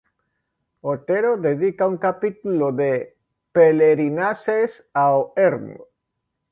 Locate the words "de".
2.81-2.95